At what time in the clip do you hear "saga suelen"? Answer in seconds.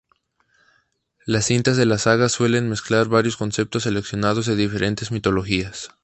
1.99-2.67